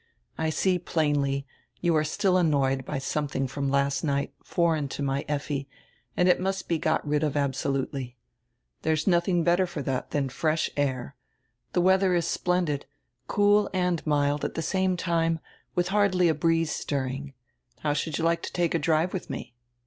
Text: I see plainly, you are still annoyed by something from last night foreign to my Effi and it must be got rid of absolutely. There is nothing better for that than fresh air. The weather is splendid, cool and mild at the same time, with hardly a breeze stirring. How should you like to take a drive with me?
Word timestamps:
I 0.35 0.49
see 0.49 0.79
plainly, 0.79 1.45
you 1.79 1.95
are 1.95 2.03
still 2.03 2.35
annoyed 2.35 2.85
by 2.85 2.97
something 2.97 3.45
from 3.47 3.69
last 3.69 4.03
night 4.03 4.33
foreign 4.43 4.87
to 4.87 5.03
my 5.03 5.23
Effi 5.27 5.69
and 6.17 6.27
it 6.27 6.39
must 6.39 6.67
be 6.67 6.79
got 6.79 7.07
rid 7.07 7.21
of 7.21 7.37
absolutely. 7.37 8.17
There 8.81 8.93
is 8.93 9.05
nothing 9.05 9.43
better 9.43 9.67
for 9.67 9.83
that 9.83 10.09
than 10.09 10.29
fresh 10.29 10.71
air. 10.75 11.15
The 11.73 11.81
weather 11.81 12.15
is 12.15 12.25
splendid, 12.25 12.87
cool 13.27 13.69
and 13.75 14.03
mild 14.07 14.43
at 14.43 14.55
the 14.55 14.63
same 14.63 14.97
time, 14.97 15.37
with 15.75 15.89
hardly 15.89 16.29
a 16.29 16.33
breeze 16.33 16.71
stirring. 16.71 17.33
How 17.81 17.93
should 17.93 18.17
you 18.17 18.23
like 18.23 18.41
to 18.41 18.51
take 18.51 18.73
a 18.73 18.79
drive 18.79 19.13
with 19.13 19.29
me? 19.29 19.53